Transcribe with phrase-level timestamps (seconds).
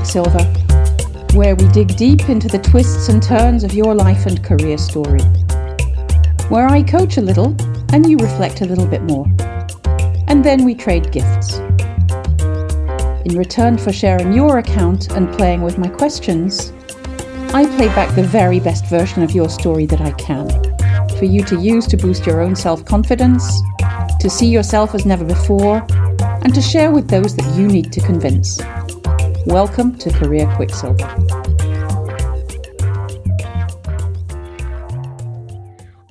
[0.00, 0.44] Quicksilver,
[1.34, 5.20] where we dig deep into the twists and turns of your life and career story.
[6.48, 7.54] Where I coach a little
[7.92, 9.26] and you reflect a little bit more.
[10.26, 11.58] And then we trade gifts.
[13.26, 16.72] In return for sharing your account and playing with my questions,
[17.52, 20.48] I play back the very best version of your story that I can,
[21.18, 23.60] for you to use to boost your own self confidence,
[24.18, 25.86] to see yourself as never before,
[26.42, 28.58] and to share with those that you need to convince.
[29.46, 31.06] Welcome to Career Quicksilver.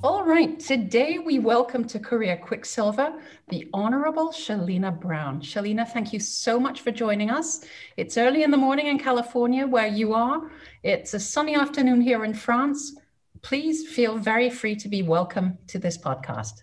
[0.02, 5.40] All right, today we welcome to Career Quicksilver the Honorable Shalina Brown.
[5.40, 7.64] Shalina, thank you so much for joining us.
[7.96, 10.50] It's early in the morning in California where you are.
[10.82, 12.96] It's a sunny afternoon here in France.
[13.42, 16.62] Please feel very free to be welcome to this podcast.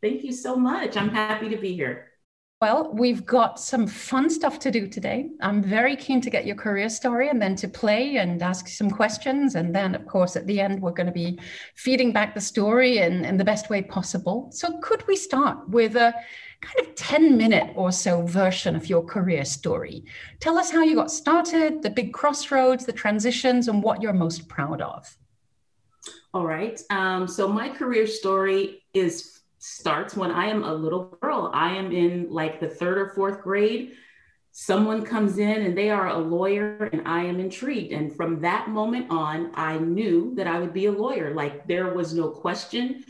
[0.00, 0.96] Thank you so much.
[0.96, 2.12] I'm happy to be here.
[2.60, 5.30] Well, we've got some fun stuff to do today.
[5.40, 8.90] I'm very keen to get your career story and then to play and ask some
[8.90, 9.54] questions.
[9.54, 11.38] And then, of course, at the end, we're going to be
[11.76, 14.48] feeding back the story in, in the best way possible.
[14.50, 16.12] So, could we start with a
[16.60, 20.04] kind of 10 minute or so version of your career story?
[20.40, 24.48] Tell us how you got started, the big crossroads, the transitions, and what you're most
[24.48, 25.16] proud of.
[26.34, 26.80] All right.
[26.90, 31.50] Um, so, my career story is starts when I am a little girl.
[31.52, 33.92] I am in like the third or fourth grade.
[34.52, 37.92] Someone comes in and they are a lawyer, and I am intrigued.
[37.92, 41.34] And from that moment on, I knew that I would be a lawyer.
[41.34, 43.04] Like there was no question.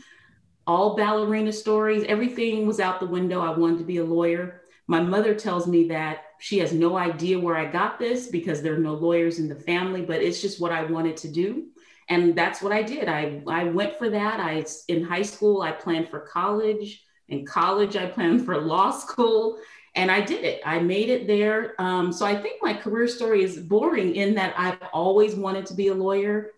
[0.67, 3.41] All ballerina stories, everything was out the window.
[3.41, 4.61] I wanted to be a lawyer.
[4.85, 8.75] My mother tells me that she has no idea where I got this because there
[8.75, 11.67] are no lawyers in the family, but it's just what I wanted to do
[12.09, 13.07] and that's what I did.
[13.07, 14.39] I I went for that.
[14.39, 17.03] I in high school I planned for college.
[17.27, 19.59] In college I planned for law school,
[19.95, 20.61] and I did it.
[20.65, 21.79] I made it there.
[21.79, 25.75] Um, so I think my career story is boring in that I've always wanted to
[25.75, 26.51] be a lawyer.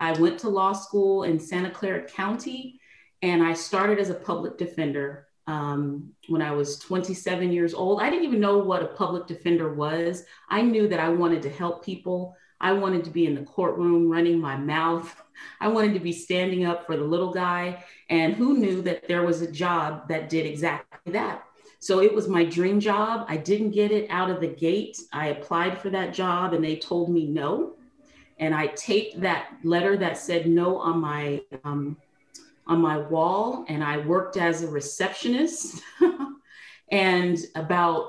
[0.00, 2.80] I went to law school in Santa Clara County,
[3.22, 8.00] and I started as a public defender um, when I was 27 years old.
[8.00, 10.24] I didn't even know what a public defender was.
[10.48, 12.36] I knew that I wanted to help people.
[12.64, 15.22] I wanted to be in the courtroom running my mouth.
[15.60, 17.84] I wanted to be standing up for the little guy.
[18.08, 21.44] And who knew that there was a job that did exactly that?
[21.78, 23.26] So it was my dream job.
[23.28, 24.98] I didn't get it out of the gate.
[25.12, 27.74] I applied for that job and they told me no.
[28.38, 31.98] And I taped that letter that said no on my um,
[32.66, 35.82] on my wall and I worked as a receptionist.
[36.90, 38.08] and about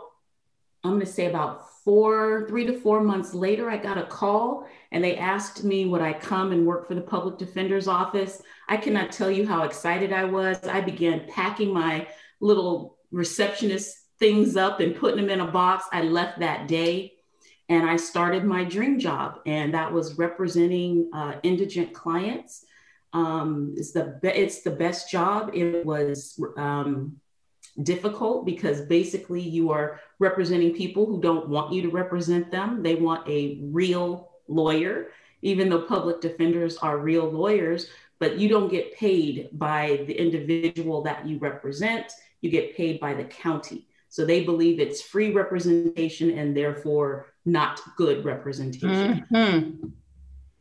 [0.86, 4.68] I'm going to say about four, three to four months later, I got a call
[4.92, 8.42] and they asked me would I come and work for the public defender's office.
[8.68, 10.58] I cannot tell you how excited I was.
[10.68, 12.08] I began packing my
[12.42, 15.86] little receptionist things up and putting them in a box.
[15.94, 17.14] I left that day
[17.70, 22.64] and I started my dream job, and that was representing uh, indigent clients.
[23.14, 25.52] Um, it's the be- it's the best job.
[25.54, 27.18] It was um,
[27.84, 32.82] difficult because basically you are representing people who don't want you to represent them.
[32.82, 35.10] They want a real lawyer,
[35.42, 41.02] even though public defenders are real lawyers, but you don't get paid by the individual
[41.04, 42.12] that you represent.
[42.42, 43.88] You get paid by the county.
[44.08, 49.26] So they believe it's free representation and therefore not good representation.
[49.34, 49.88] Mm-hmm.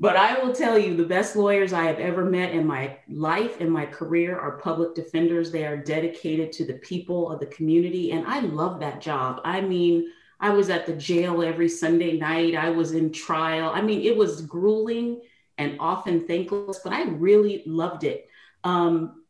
[0.04, 3.59] But I will tell you, the best lawyers I have ever met in my life
[3.62, 5.50] and my career are public defenders.
[5.50, 8.12] They are dedicated to the people of the community.
[8.12, 9.41] And I love that job.
[9.47, 13.70] I mean, I was at the jail every Sunday night, I was in trial.
[13.72, 15.22] I mean, it was grueling
[15.56, 18.28] and often thankless, but I really loved it.
[18.62, 19.22] Um,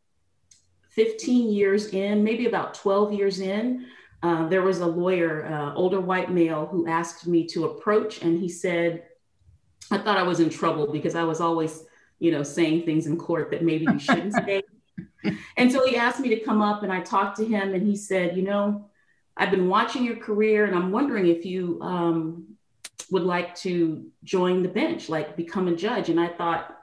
[0.88, 3.86] 15 years in, maybe about 12 years in,
[4.24, 8.40] uh, there was a lawyer, uh, older white male, who asked me to approach, and
[8.40, 9.04] he said,
[9.90, 11.84] I thought I was in trouble because I was always,
[12.18, 14.62] you know, saying things in court that maybe you shouldn't say.
[15.56, 17.96] And so he asked me to come up and I talked to him and he
[17.96, 18.88] said, you know,
[19.36, 22.56] I've been watching your career and I'm wondering if you um,
[23.10, 26.08] would like to join the bench, like become a judge.
[26.08, 26.76] And I thought,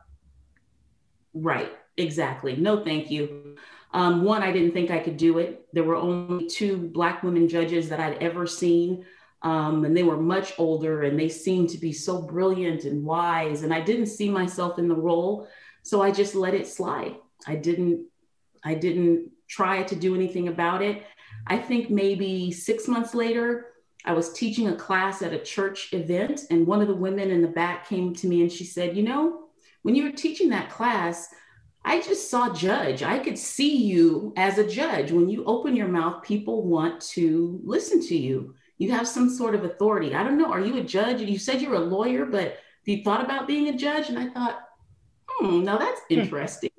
[1.33, 2.55] right, exactly.
[2.55, 3.55] No, thank you.
[3.93, 5.67] Um, one, I didn't think I could do it.
[5.73, 9.05] There were only two Black women judges that I'd ever seen.
[9.43, 13.63] Um, and they were much older and they seemed to be so brilliant and wise.
[13.63, 15.47] And I didn't see myself in the role.
[15.81, 17.15] So I just let it slide.
[17.47, 18.05] I didn't,
[18.63, 21.03] I didn't try to do anything about it.
[21.47, 23.67] I think maybe six months later,
[24.05, 27.41] I was teaching a class at a church event, and one of the women in
[27.41, 29.49] the back came to me and she said, You know,
[29.83, 31.27] when you were teaching that class,
[31.83, 33.01] I just saw judge.
[33.03, 35.11] I could see you as a judge.
[35.11, 39.53] When you open your mouth, people want to listen to you you have some sort
[39.53, 40.15] of authority.
[40.15, 40.51] I don't know.
[40.51, 41.21] Are you a judge?
[41.21, 44.09] You said you're a lawyer, but you thought about being a judge?
[44.09, 44.59] And I thought,
[45.29, 46.19] hmm, now that's hmm.
[46.19, 46.71] interesting.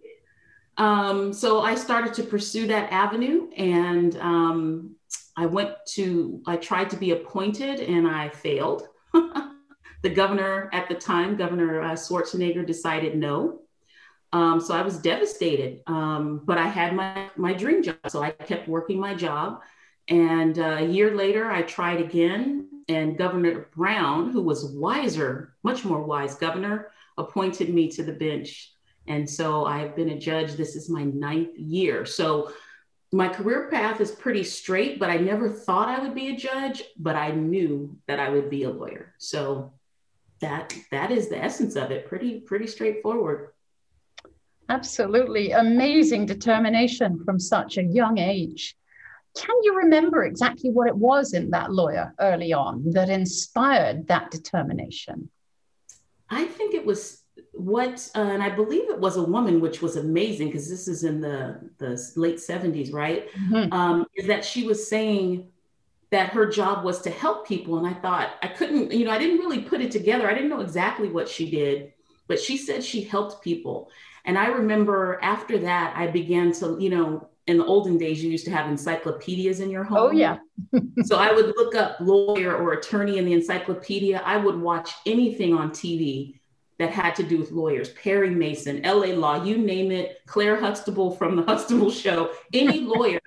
[0.79, 4.97] Um, so I started to pursue that avenue and um,
[5.37, 8.89] I went to, I tried to be appointed and I failed.
[10.03, 13.61] the governor at the time, Governor uh, Schwarzenegger, decided no.
[14.33, 17.99] Um, so I was devastated, um, but I had my, my dream job.
[18.09, 19.61] So I kept working my job.
[20.09, 25.85] And uh, a year later, I tried again, and Governor Brown, who was wiser, much
[25.85, 28.73] more wise governor, appointed me to the bench.
[29.07, 30.53] And so I've been a judge.
[30.53, 32.05] This is my ninth year.
[32.05, 32.53] So
[33.13, 36.83] my career path is pretty straight, but I never thought I would be a judge,
[36.99, 39.15] but I knew that I would be a lawyer.
[39.19, 39.73] So
[40.41, 42.07] that that is the essence of it.
[42.07, 43.51] Pretty, pretty straightforward.
[44.69, 48.77] Absolutely amazing determination from such a young age.
[49.37, 54.31] Can you remember exactly what it was in that lawyer early on that inspired that
[54.31, 55.31] determination?
[56.29, 59.97] I think it was what, uh, and I believe it was a woman, which was
[59.97, 63.33] amazing because this is in the, the late 70s, right?
[63.33, 63.73] Mm-hmm.
[63.73, 65.49] Um, is that she was saying
[66.11, 67.79] that her job was to help people.
[67.79, 70.29] And I thought, I couldn't, you know, I didn't really put it together.
[70.29, 71.95] I didn't know exactly what she did,
[72.29, 73.91] but she said she helped people.
[74.27, 78.31] And I remember after that, I began to, you know, in the olden days, you
[78.31, 79.99] used to have encyclopedias in your home.
[79.99, 80.39] Oh, yeah.
[81.05, 84.23] so I would look up lawyer or attorney in the encyclopedia.
[84.25, 86.39] I would watch anything on TV
[86.79, 91.13] that had to do with lawyers, Perry Mason, LA Law, you name it, Claire Huxtable
[91.13, 93.21] from the Huxtable Show, any lawyer.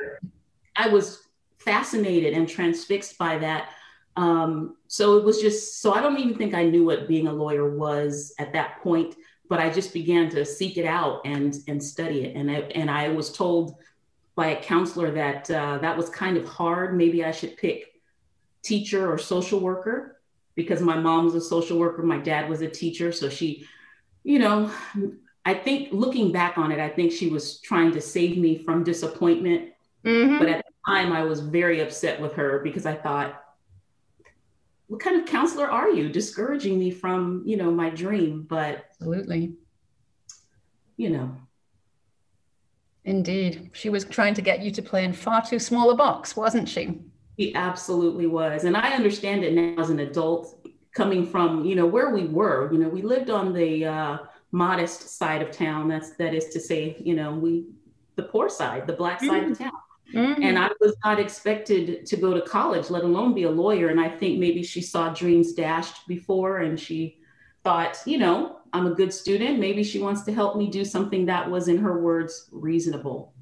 [0.76, 1.22] I was
[1.58, 3.70] fascinated and transfixed by that.
[4.18, 7.34] Um, so it was just, so I don't even think I knew what being a
[7.34, 9.16] lawyer was at that point,
[9.50, 12.36] but I just began to seek it out and, and study it.
[12.36, 13.78] And I, and I was told
[14.36, 16.98] by a counselor that uh, that was kind of hard.
[16.98, 18.02] Maybe I should pick
[18.64, 20.20] teacher or social worker
[20.56, 23.12] because my mom was a social worker, my dad was a teacher.
[23.12, 23.68] So she,
[24.24, 24.72] you know,
[25.46, 28.84] I think looking back on it, I think she was trying to save me from
[28.84, 29.72] disappointment.
[30.04, 30.40] Mm-hmm.
[30.40, 33.42] But at the time, I was very upset with her because I thought,
[34.88, 38.46] what kind of counselor are you discouraging me from, you know, my dream?
[38.48, 39.56] But absolutely,
[40.96, 41.36] you know,
[43.06, 43.70] Indeed.
[43.74, 46.68] She was trying to get you to play in far too small a box, wasn't
[46.68, 47.00] she?
[47.40, 48.64] She absolutely was.
[48.64, 52.72] And I understand it now as an adult, coming from, you know, where we were.
[52.72, 54.18] You know, we lived on the uh,
[54.52, 55.88] modest side of town.
[55.88, 57.66] That's that is to say, you know, we
[58.16, 59.52] the poor side, the black side mm-hmm.
[59.52, 59.72] of town.
[60.14, 60.44] Mm-hmm.
[60.44, 63.90] And I was not expected to go to college, let alone be a lawyer.
[63.90, 67.20] And I think maybe she saw dreams dashed before and she
[67.64, 69.58] thought, you know, I'm a good student.
[69.58, 73.34] Maybe she wants to help me do something that was, in her words, reasonable.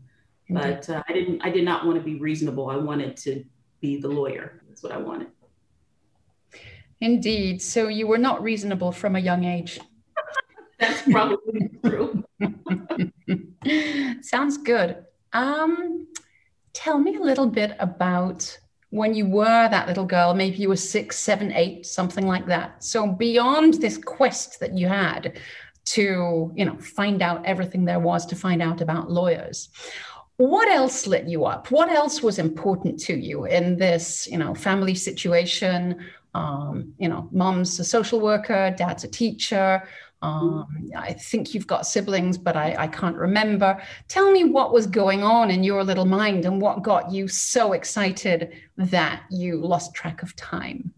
[0.49, 1.41] But uh, I didn't.
[1.41, 2.69] I did not want to be reasonable.
[2.69, 3.43] I wanted to
[3.81, 4.61] be the lawyer.
[4.67, 5.29] That's what I wanted.
[7.01, 7.61] Indeed.
[7.61, 9.79] So you were not reasonable from a young age.
[10.79, 12.23] That's probably true.
[14.21, 15.03] Sounds good.
[15.33, 16.07] Um,
[16.73, 18.57] tell me a little bit about
[18.93, 22.83] when you were that little girl, maybe you were six, seven, eight, something like that.
[22.83, 25.39] So beyond this quest that you had
[25.85, 29.69] to, you know, find out everything there was to find out about lawyers,
[30.37, 31.71] what else lit you up?
[31.71, 36.05] What else was important to you in this, you know, family situation?
[36.35, 39.87] Um, you know, mom's a social worker, dad's a teacher.
[40.23, 43.81] Um, I think you've got siblings, but I, I, can't remember.
[44.07, 47.73] Tell me what was going on in your little mind and what got you so
[47.73, 50.93] excited that you lost track of time.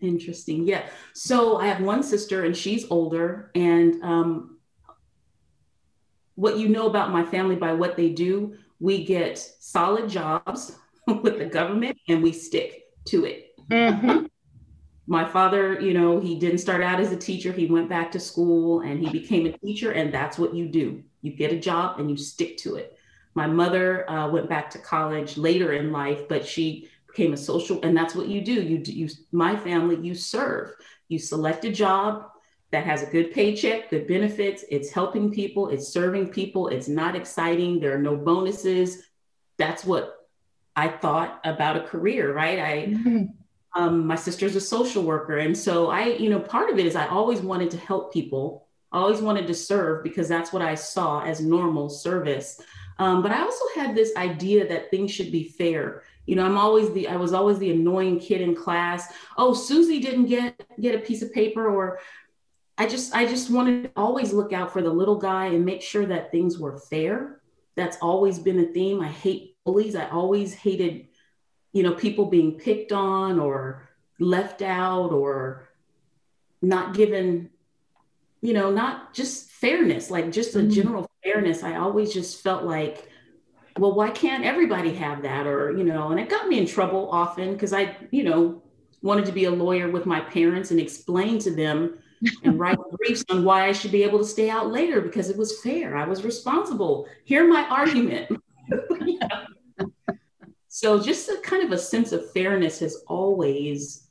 [0.00, 0.66] Interesting.
[0.66, 0.82] Yeah.
[1.12, 3.52] So I have one sister and she's older.
[3.54, 4.58] And um,
[6.34, 11.38] what you know about my family by what they do, we get solid jobs with
[11.38, 13.54] the government and we stick to it.
[13.70, 14.26] Mm-hmm
[15.08, 17.50] my father, you know, he didn't start out as a teacher.
[17.50, 21.02] He went back to school and he became a teacher, and that's what you do.
[21.22, 22.98] You get a job and you stick to it.
[23.34, 27.80] My mother uh, went back to college later in life, but she became a social,
[27.82, 28.52] and that's what you do.
[28.52, 30.74] You, you, my family, you serve.
[31.08, 32.28] You select a job
[32.70, 34.62] that has a good paycheck, good benefits.
[34.70, 35.70] It's helping people.
[35.70, 36.68] It's serving people.
[36.68, 37.80] It's not exciting.
[37.80, 39.04] There are no bonuses.
[39.56, 40.28] That's what
[40.76, 42.58] I thought about a career, right?
[42.58, 42.74] I.
[42.88, 43.37] Mm-hmm
[43.78, 45.38] um, my sister's a social worker.
[45.38, 48.66] And so I, you know, part of it is I always wanted to help people,
[48.90, 52.60] I always wanted to serve because that's what I saw as normal service.
[52.98, 56.02] Um, but I also had this idea that things should be fair.
[56.26, 59.12] You know, I'm always the I was always the annoying kid in class.
[59.36, 62.00] Oh, Susie didn't get get a piece of paper, or
[62.76, 65.82] I just I just wanted to always look out for the little guy and make
[65.82, 67.40] sure that things were fair.
[67.76, 69.00] That's always been a theme.
[69.00, 69.94] I hate bullies.
[69.94, 71.07] I always hated
[71.78, 75.68] you know, people being picked on or left out or
[76.60, 77.50] not given,
[78.40, 80.70] you know, not just fairness, like just a mm-hmm.
[80.70, 81.62] general fairness.
[81.62, 83.08] I always just felt like,
[83.78, 85.46] well, why can't everybody have that?
[85.46, 88.60] Or, you know, and it got me in trouble often because I, you know,
[89.00, 91.96] wanted to be a lawyer with my parents and explain to them
[92.42, 95.36] and write briefs on why I should be able to stay out later because it
[95.36, 95.96] was fair.
[95.96, 97.06] I was responsible.
[97.22, 98.36] Hear my argument.
[100.78, 104.06] So just a kind of a sense of fairness has always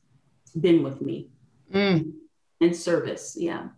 [0.60, 1.30] been with me.
[1.74, 2.12] Mm.
[2.60, 3.70] And service, yeah.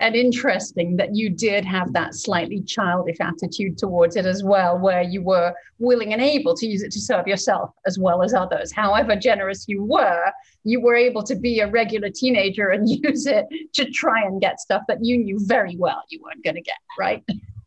[0.00, 5.02] And interesting that you did have that slightly childish attitude towards it as well, where
[5.02, 8.72] you were willing and able to use it to serve yourself as well as others.
[8.72, 10.32] However generous you were,
[10.64, 14.58] you were able to be a regular teenager and use it to try and get
[14.58, 17.22] stuff that you knew very well you weren't going to get, right?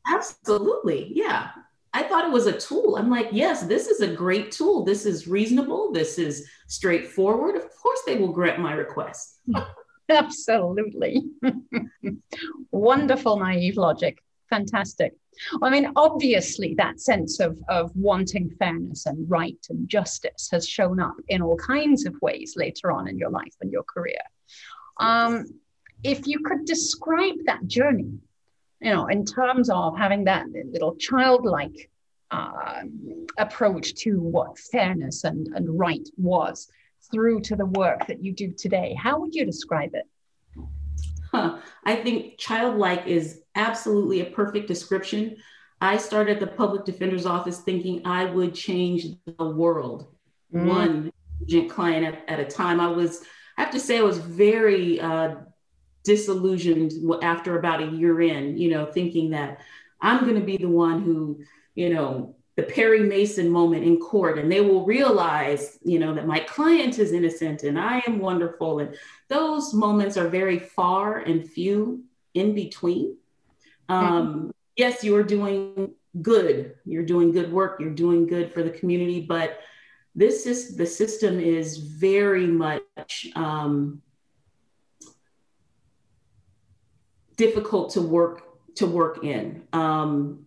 [0.05, 1.13] Absolutely.
[1.15, 1.51] Yeah.
[1.97, 2.95] I thought it was a tool.
[2.95, 4.83] I'm like, yes, this is a great tool.
[4.83, 5.91] This is reasonable.
[5.91, 7.55] This is straightforward.
[7.55, 9.39] Of course, they will grant my request.
[10.09, 11.23] Absolutely.
[12.71, 14.19] Wonderful naive logic.
[14.47, 15.13] Fantastic.
[15.63, 20.99] I mean, obviously, that sense of, of wanting fairness and right and justice has shown
[20.99, 24.21] up in all kinds of ways later on in your life and your career.
[24.97, 25.45] Um,
[26.03, 28.19] if you could describe that journey
[28.81, 31.89] you know, in terms of having that little childlike
[32.31, 32.81] uh,
[33.37, 36.69] approach to what fairness and, and right was
[37.11, 40.05] through to the work that you do today, how would you describe it?
[41.31, 41.59] Huh.
[41.83, 45.37] I think childlike is absolutely a perfect description.
[45.81, 50.07] I started the public defender's office thinking I would change the world,
[50.53, 50.65] mm.
[50.65, 51.11] one
[51.69, 52.79] client at, at, a time.
[52.79, 53.23] I was,
[53.57, 55.35] I have to say, I was very uh,
[56.07, 59.51] disillusioned after about a year in, you know, thinking that
[60.01, 61.19] I'm going to be the one who,
[61.75, 62.09] you know,
[62.55, 66.97] the Perry Mason moment in court, and they will realize, you know, that my client
[66.97, 68.79] is innocent and I am wonderful.
[68.79, 68.89] And
[69.27, 73.17] those moments are very far and few in between.
[73.89, 74.51] Um.
[74.77, 76.75] Yes, you are doing good.
[76.85, 77.79] You're doing good work.
[77.79, 79.49] You're doing good for the community, but
[80.13, 84.01] this is the system is very much um,
[87.37, 88.43] difficult to work
[88.75, 89.63] to work in.
[89.73, 90.45] Um,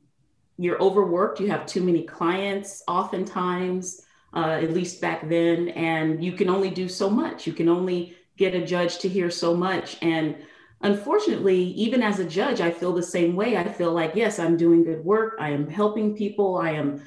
[0.58, 1.40] you're overworked.
[1.40, 4.02] You have too many clients, oftentimes,
[4.34, 7.46] uh, at least back then, and you can only do so much.
[7.46, 9.96] You can only get a judge to hear so much.
[10.02, 10.36] And
[10.82, 13.56] unfortunately, even as a judge, I feel the same way.
[13.56, 15.36] I feel like, yes, I'm doing good work.
[15.40, 16.58] I am helping people.
[16.58, 17.02] I am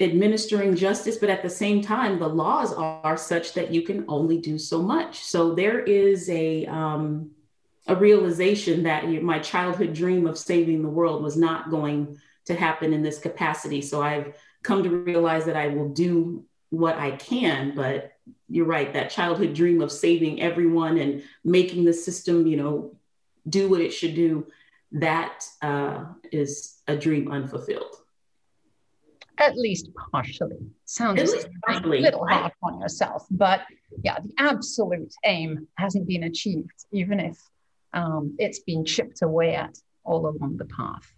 [0.00, 4.38] administering justice, but at the same time, the laws are such that you can only
[4.38, 5.24] do so much.
[5.24, 7.30] So there is a um,
[7.86, 12.92] a realization that my childhood dream of saving the world was not going to happen
[12.92, 13.82] in this capacity.
[13.82, 18.12] So I've come to realize that I will do what I can, but
[18.48, 22.96] you're right, that childhood dream of saving everyone and making the system, you know,
[23.48, 24.46] do what it should do,
[24.92, 27.96] that uh, is a dream unfulfilled.
[29.36, 30.58] At least partially.
[30.84, 31.34] Sounds
[31.66, 31.98] partially.
[31.98, 33.62] a little hard on yourself, but
[34.02, 37.36] yeah, the absolute aim hasn't been achieved, even if
[37.94, 41.10] um, it's been chipped away at all along the path.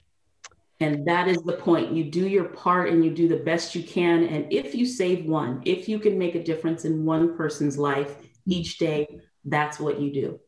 [0.78, 1.92] And that is the point.
[1.92, 4.24] You do your part and you do the best you can.
[4.24, 8.16] And if you save one, if you can make a difference in one person's life
[8.44, 10.40] each day, that's what you do.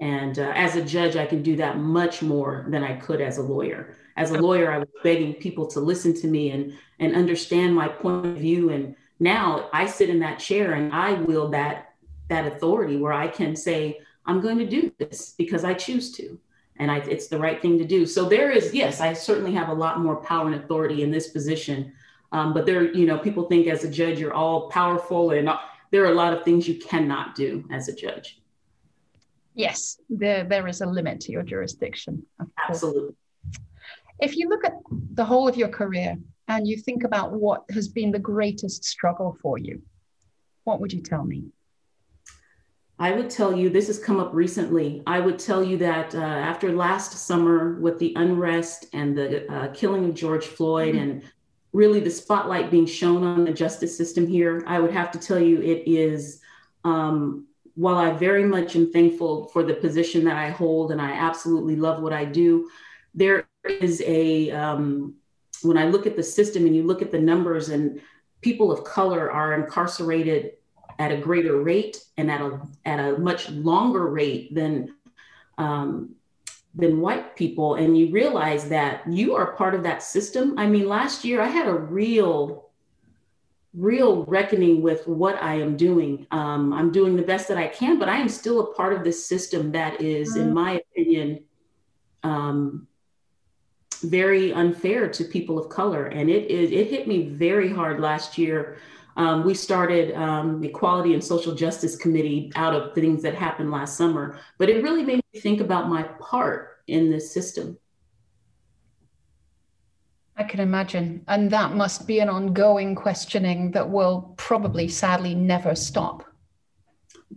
[0.00, 3.38] And uh, as a judge, I can do that much more than I could as
[3.38, 3.96] a lawyer.
[4.16, 7.88] As a lawyer, I was begging people to listen to me and, and understand my
[7.88, 8.70] point of view.
[8.70, 11.94] And now I sit in that chair and I wield that,
[12.28, 16.38] that authority where I can say, I'm going to do this because I choose to.
[16.76, 18.06] And I, it's the right thing to do.
[18.06, 21.28] So there is, yes, I certainly have a lot more power and authority in this
[21.28, 21.92] position.
[22.30, 25.50] Um, but there, you know, people think as a judge, you're all powerful and
[25.90, 28.40] there are a lot of things you cannot do as a judge.
[29.54, 32.24] Yes, there, there is a limit to your jurisdiction.
[32.68, 33.14] Absolutely.
[34.20, 34.74] If you look at
[35.14, 36.16] the whole of your career
[36.46, 39.82] and you think about what has been the greatest struggle for you,
[40.64, 41.46] what would you tell me?
[43.00, 45.02] I would tell you, this has come up recently.
[45.06, 49.68] I would tell you that uh, after last summer, with the unrest and the uh,
[49.72, 51.10] killing of George Floyd, mm-hmm.
[51.10, 51.22] and
[51.72, 55.38] really the spotlight being shown on the justice system here, I would have to tell
[55.38, 56.40] you it is,
[56.82, 61.12] um, while I very much am thankful for the position that I hold and I
[61.12, 62.68] absolutely love what I do,
[63.14, 65.14] there is a, um,
[65.62, 68.00] when I look at the system and you look at the numbers and
[68.40, 70.52] people of color are incarcerated
[70.98, 74.94] at a greater rate and at a at a much longer rate than
[75.56, 76.14] um,
[76.74, 80.58] than white people, and you realize that you are part of that system.
[80.58, 82.68] I mean, last year I had a real
[83.74, 86.26] real reckoning with what I am doing.
[86.30, 89.04] Um, I'm doing the best that I can, but I am still a part of
[89.04, 90.48] this system that is, mm-hmm.
[90.48, 91.44] in my opinion,
[92.22, 92.88] um,
[94.02, 96.06] very unfair to people of color.
[96.06, 98.78] And it, it, it hit me very hard last year.
[99.18, 103.72] Um, we started um, the Equality and Social Justice Committee out of things that happened
[103.72, 107.76] last summer, but it really made me think about my part in this system.
[110.36, 111.24] I can imagine.
[111.26, 116.24] And that must be an ongoing questioning that will probably sadly never stop.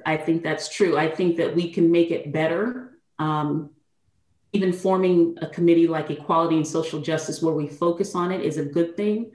[0.05, 0.99] I think that's true.
[0.99, 2.99] I think that we can make it better.
[3.17, 3.71] Um,
[4.53, 8.57] even forming a committee like Equality and Social Justice where we focus on it is
[8.57, 9.31] a good thing.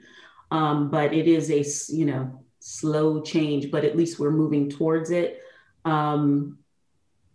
[0.51, 5.11] Um, but it is a, you know, slow change, but at least we're moving towards
[5.11, 5.41] it.
[5.85, 6.59] Um,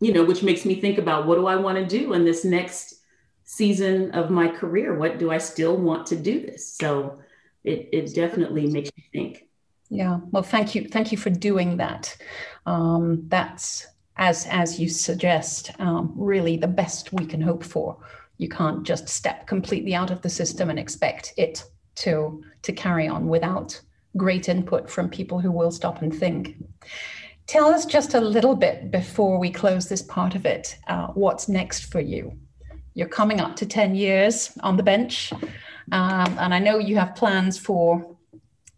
[0.00, 2.44] you know, which makes me think about what do I want to do in this
[2.44, 2.96] next
[3.44, 4.98] season of my career?
[4.98, 6.74] What do I still want to do this?
[6.74, 7.20] So
[7.64, 9.46] it, it definitely makes me think.
[9.88, 10.20] Yeah.
[10.30, 10.88] Well, thank you.
[10.88, 12.16] Thank you for doing that.
[12.66, 17.98] Um, that's as as you suggest, um, really the best we can hope for.
[18.38, 21.64] You can't just step completely out of the system and expect it
[21.96, 23.80] to to carry on without
[24.16, 26.56] great input from people who will stop and think.
[27.46, 30.78] Tell us just a little bit before we close this part of it.
[30.86, 32.38] Uh, what's next for you?
[32.94, 35.32] You're coming up to ten years on the bench,
[35.92, 38.16] um, and I know you have plans for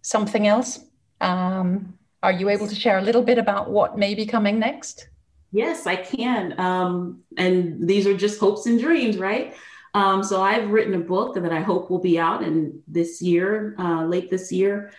[0.03, 0.81] something else.
[1.21, 5.09] Um, are you able to share a little bit about what may be coming next?
[5.53, 6.59] Yes, I can.
[6.59, 9.55] Um, and these are just hopes and dreams, right?
[9.95, 13.77] Um, so I've written a book that I hope will be out in this year,
[13.79, 14.93] uh, late this year.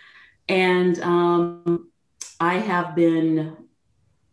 [0.48, 1.90] And um,
[2.40, 3.56] I have been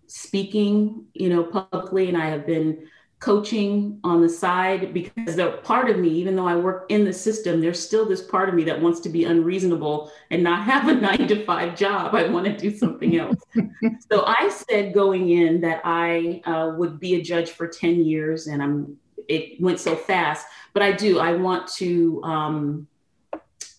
[0.08, 2.88] speaking, you know, publicly, and I have been
[3.24, 7.13] coaching on the side because they're part of me, even though I work in the
[7.13, 10.89] system, there's still this part of me that wants to be unreasonable and not have
[10.89, 12.13] a nine to five job.
[12.15, 13.38] I want to do something else.
[14.12, 18.47] so I said going in that I uh, would be a judge for 10 years
[18.47, 22.88] and I'm, it went so fast, but I do, I want to, um,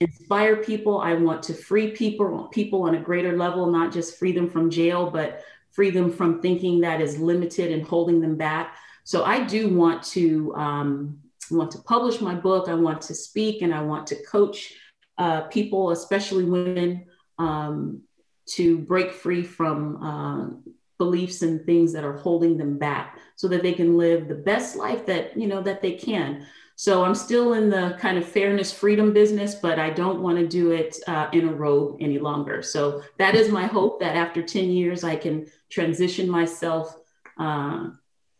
[0.00, 1.00] inspire people.
[1.00, 4.70] I want to free people, people on a greater level, not just free them from
[4.70, 8.76] jail, but free them from thinking that is limited and holding them back.
[9.04, 11.18] So I do want to um,
[11.50, 12.68] want to publish my book.
[12.68, 14.74] I want to speak and I want to coach
[15.18, 17.07] uh, people, especially women,
[17.38, 18.02] um,
[18.46, 23.62] to break free from uh, beliefs and things that are holding them back, so that
[23.62, 26.46] they can live the best life that you know that they can.
[26.76, 30.46] So I'm still in the kind of fairness freedom business, but I don't want to
[30.46, 32.62] do it uh, in a robe any longer.
[32.62, 36.96] So that is my hope that after 10 years, I can transition myself
[37.38, 37.90] uh,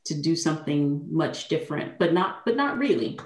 [0.07, 3.19] to do something much different, but not but not really.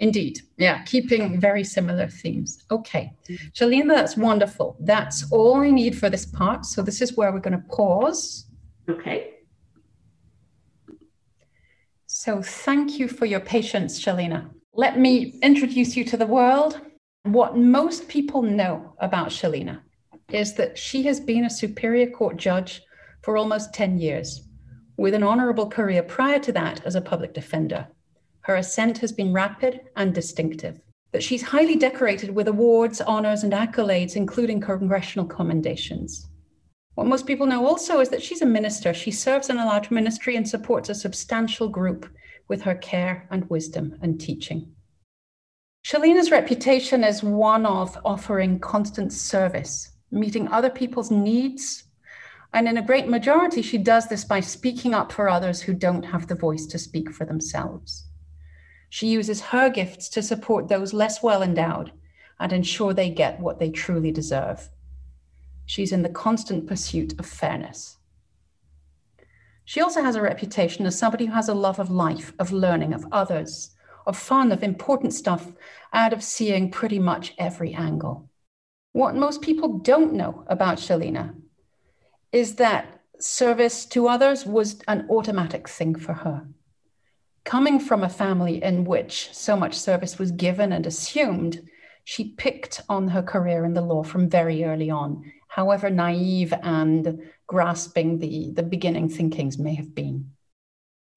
[0.00, 0.40] Indeed.
[0.56, 2.64] Yeah, keeping very similar themes.
[2.70, 3.12] Okay.
[3.52, 4.76] Shalina, that's wonderful.
[4.80, 6.64] That's all I need for this part.
[6.64, 8.46] So this is where we're going to pause.
[8.88, 9.34] Okay.
[12.06, 14.48] So thank you for your patience, Shalina.
[14.72, 16.80] Let me introduce you to the world.
[17.24, 19.80] What most people know about Shalina
[20.30, 22.82] is that she has been a Superior Court judge
[23.22, 24.48] for almost 10 years
[24.96, 27.88] with an honorable career prior to that as a public defender.
[28.48, 30.80] Her ascent has been rapid and distinctive.
[31.12, 36.26] That she's highly decorated with awards, honors, and accolades, including congressional commendations.
[36.94, 38.94] What most people know also is that she's a minister.
[38.94, 42.08] She serves in a large ministry and supports a substantial group
[42.48, 44.72] with her care and wisdom and teaching.
[45.84, 51.84] Shalina's reputation is one of offering constant service, meeting other people's needs
[52.54, 56.04] and in a great majority, she does this by speaking up for others who don't
[56.04, 58.07] have the voice to speak for themselves.
[58.88, 61.92] She uses her gifts to support those less well endowed
[62.40, 64.68] and ensure they get what they truly deserve.
[65.66, 67.98] She's in the constant pursuit of fairness.
[69.64, 72.94] She also has a reputation as somebody who has a love of life, of learning,
[72.94, 73.72] of others,
[74.06, 75.52] of fun, of important stuff,
[75.92, 78.30] and of seeing pretty much every angle.
[78.92, 81.34] What most people don't know about Shalina
[82.32, 86.46] is that service to others was an automatic thing for her.
[87.48, 91.66] Coming from a family in which so much service was given and assumed,
[92.04, 97.22] she picked on her career in the law from very early on, however naive and
[97.46, 100.32] grasping the, the beginning thinkings may have been.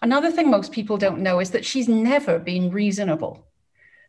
[0.01, 3.45] Another thing most people don't know is that she's never been reasonable.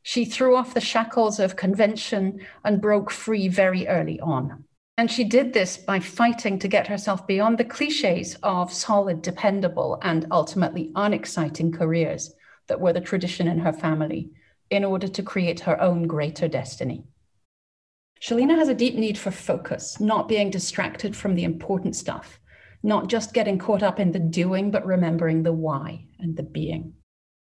[0.04, 4.62] She threw off the shackles of convention and broke free very early on.
[4.98, 9.98] And she did this by fighting to get herself beyond the cliches of solid, dependable,
[10.02, 12.34] and ultimately unexciting careers
[12.66, 14.30] that were the tradition in her family
[14.70, 17.04] in order to create her own greater destiny.
[18.20, 22.38] Shalina has a deep need for focus, not being distracted from the important stuff,
[22.82, 26.94] not just getting caught up in the doing, but remembering the why and the being.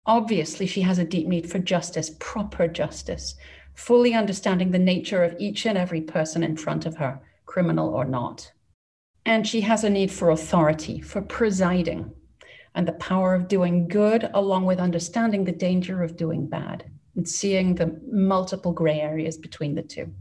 [0.07, 3.35] Obviously, she has a deep need for justice, proper justice,
[3.75, 8.05] fully understanding the nature of each and every person in front of her, criminal or
[8.05, 8.53] not.
[9.25, 12.13] And she has a need for authority, for presiding,
[12.75, 17.29] and the power of doing good, along with understanding the danger of doing bad and
[17.29, 20.13] seeing the multiple gray areas between the two.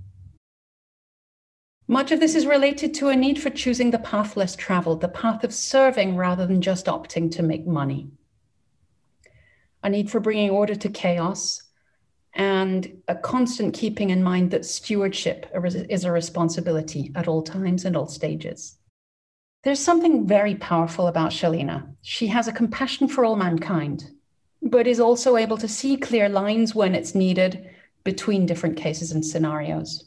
[1.87, 5.09] Much of this is related to a need for choosing the path less traveled, the
[5.09, 8.09] path of serving rather than just opting to make money.
[9.83, 11.63] A need for bringing order to chaos,
[12.33, 15.47] and a constant keeping in mind that stewardship
[15.89, 18.77] is a responsibility at all times and all stages.
[19.63, 21.93] There's something very powerful about Shalina.
[22.01, 24.09] She has a compassion for all mankind,
[24.61, 27.69] but is also able to see clear lines when it's needed
[28.03, 30.05] between different cases and scenarios.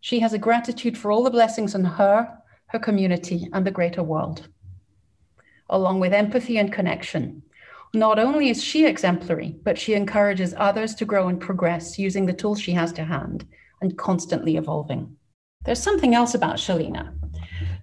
[0.00, 2.36] She has a gratitude for all the blessings in her,
[2.68, 4.48] her community, and the greater world,
[5.68, 7.42] along with empathy and connection
[7.96, 12.32] not only is she exemplary, but she encourages others to grow and progress using the
[12.32, 13.46] tools she has to hand
[13.80, 15.16] and constantly evolving.
[15.64, 17.12] There's something else about Shalina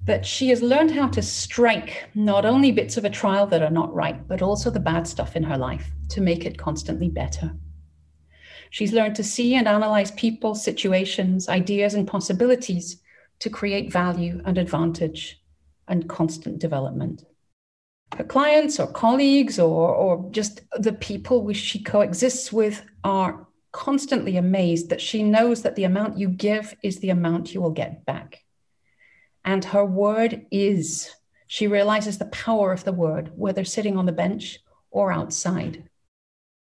[0.06, 3.70] that she has learned how to strike not only bits of a trial that are
[3.70, 7.52] not right, but also the bad stuff in her life to make it constantly better.
[8.70, 13.02] She's learned to see and analyze people, situations, ideas, and possibilities
[13.40, 15.42] to create value and advantage
[15.88, 17.24] and constant development
[18.18, 24.38] her clients or colleagues or, or just the people which she coexists with are constantly
[24.38, 28.06] amazed that she knows that the amount you give is the amount you will get
[28.06, 28.44] back.
[29.44, 31.10] And her word is,
[31.48, 34.60] she realizes the power of the word, whether sitting on the bench
[34.92, 35.84] or outside.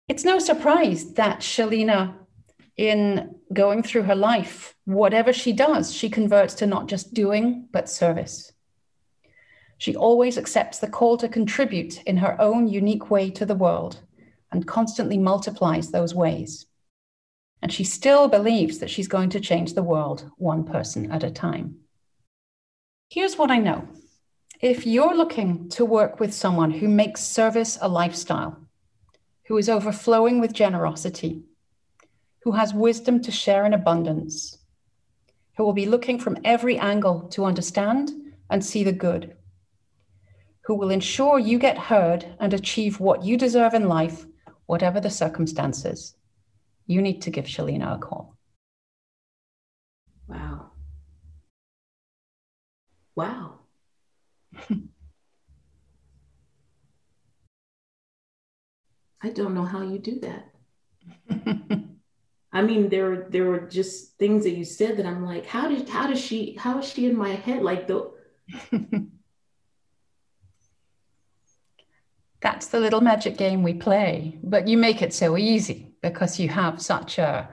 [0.07, 2.15] It's no surprise that Shalina,
[2.77, 7.89] in going through her life, whatever she does, she converts to not just doing, but
[7.89, 8.52] service.
[9.83, 13.99] She always accepts the call to contribute in her own unique way to the world
[14.49, 16.67] and constantly multiplies those ways.
[17.61, 21.29] And she still believes that she's going to change the world one person at a
[21.29, 21.79] time.
[23.09, 23.89] Here's what I know
[24.61, 28.57] if you're looking to work with someone who makes service a lifestyle,
[29.47, 31.43] who is overflowing with generosity,
[32.43, 34.59] who has wisdom to share in abundance,
[35.57, 38.11] who will be looking from every angle to understand
[38.49, 39.35] and see the good
[40.63, 44.25] who will ensure you get heard and achieve what you deserve in life,
[44.65, 46.15] whatever the circumstances,
[46.87, 48.37] you need to give Shalina a call.
[50.27, 50.71] Wow.
[53.15, 53.59] Wow.
[59.21, 60.49] I don't know how you do that.
[62.53, 65.89] I mean, there there were just things that you said that I'm like, how did
[65.89, 67.63] how does she how is she in my head?
[67.63, 68.11] Like the
[72.43, 74.37] that's the little magic game we play.
[74.43, 77.49] But you make it so easy because you have such a,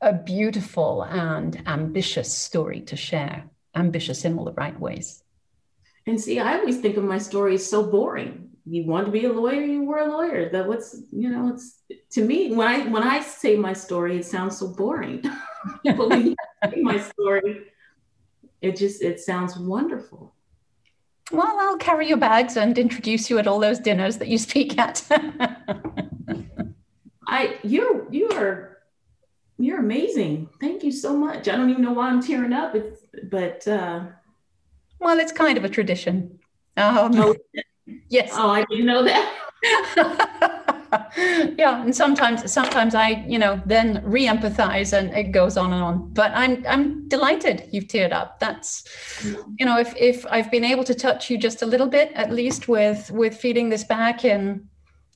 [0.00, 5.24] a beautiful and ambitious story to share, ambitious in all the right ways.
[6.06, 8.50] And see, I always think of my story as so boring.
[8.64, 10.48] You want to be a lawyer, you were a lawyer.
[10.50, 11.80] That what's you know, it's
[12.12, 15.22] to me when I when I say my story, it sounds so boring.
[15.84, 16.36] but when you
[16.70, 17.64] say my story,
[18.60, 20.34] it just it sounds wonderful.
[21.30, 24.78] Well, I'll carry your bags and introduce you at all those dinners that you speak
[24.78, 25.04] at.
[27.26, 28.78] I you you are
[29.58, 30.48] you're amazing.
[30.60, 31.48] Thank you so much.
[31.48, 34.04] I don't even know why I'm tearing up, it's, but uh,
[35.00, 36.38] well, it's kind of a tradition.
[36.76, 37.36] Um, oh,
[38.08, 38.30] yes.
[38.32, 40.34] Oh, I didn't know that.
[41.58, 46.12] yeah and sometimes sometimes i you know then re-empathize and it goes on and on.
[46.12, 48.38] But i'm i'm delighted you've teared up.
[48.40, 48.84] That's
[49.56, 52.32] you know if if i've been able to touch you just a little bit at
[52.32, 54.68] least with with feeding this back in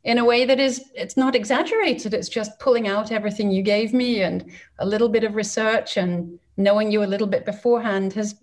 [0.05, 2.13] in a way that is it's not exaggerated.
[2.13, 6.39] It's just pulling out everything you gave me and a little bit of research and
[6.57, 8.35] knowing you a little bit beforehand has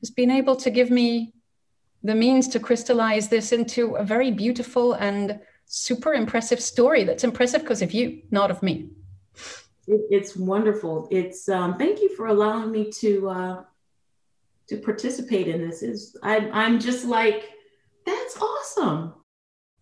[0.00, 1.32] has been able to give me
[2.02, 5.38] the means to crystallize this into a very beautiful and
[5.74, 8.90] super impressive story that's impressive because of you, not of me.
[9.88, 11.08] It, it's wonderful.
[11.10, 13.64] It's um, thank you for allowing me to uh,
[14.68, 15.82] to participate in this.
[15.82, 17.48] Is I'm I'm just like
[18.04, 19.14] that's awesome.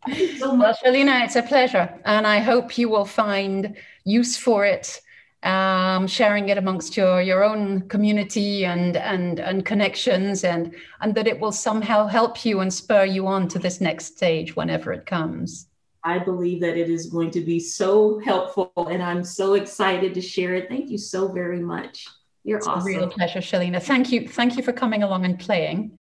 [0.07, 4.37] Thank you so well, Shalina, it's a pleasure, and I hope you will find use
[4.37, 5.01] for it
[5.43, 11.27] um, sharing it amongst your your own community and and and connections and and that
[11.27, 15.07] it will somehow help you and spur you on to this next stage whenever it
[15.07, 15.70] comes
[16.03, 20.21] I believe that it is going to be so helpful and I'm so excited to
[20.21, 20.69] share it.
[20.69, 22.07] Thank you so very much.
[22.43, 22.95] You're it's awesome.
[22.95, 23.83] a real pleasure, Shalina.
[23.83, 24.27] Thank you.
[24.27, 25.99] Thank you for coming along and playing.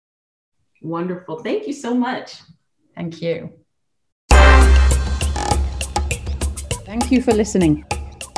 [0.83, 1.41] Wonderful.
[1.41, 2.37] Thank you so much.
[2.95, 3.53] Thank you.
[6.87, 7.85] Thank you for listening.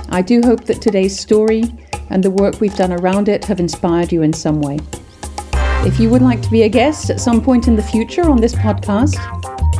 [0.08, 1.64] I do hope that today's story
[2.08, 4.78] and the work we've done around it have inspired you in some way.
[5.82, 8.40] If you would like to be a guest at some point in the future on
[8.40, 9.16] this podcast,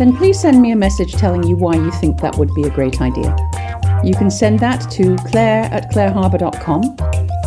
[0.00, 2.70] then please send me a message telling you why you think that would be a
[2.70, 3.36] great idea.
[4.02, 6.96] You can send that to claire at claireharbour.com,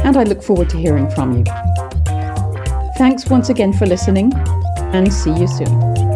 [0.06, 1.44] and I look forward to hearing from you.
[2.96, 6.13] Thanks once again for listening, and see you soon.